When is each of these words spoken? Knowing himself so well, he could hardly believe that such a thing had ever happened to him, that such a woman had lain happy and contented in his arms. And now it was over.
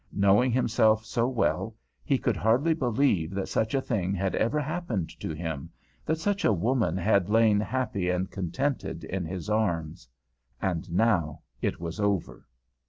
Knowing 0.11 0.49
himself 0.49 1.05
so 1.05 1.27
well, 1.27 1.75
he 2.03 2.17
could 2.17 2.35
hardly 2.35 2.73
believe 2.73 3.35
that 3.35 3.47
such 3.47 3.75
a 3.75 3.79
thing 3.81 4.15
had 4.15 4.33
ever 4.33 4.59
happened 4.59 5.09
to 5.19 5.29
him, 5.31 5.69
that 6.07 6.17
such 6.17 6.43
a 6.43 6.51
woman 6.51 6.97
had 6.97 7.29
lain 7.29 7.59
happy 7.59 8.09
and 8.09 8.31
contented 8.31 9.03
in 9.03 9.25
his 9.25 9.47
arms. 9.47 10.07
And 10.59 10.91
now 10.91 11.43
it 11.61 11.79
was 11.79 11.99
over. 11.99 12.47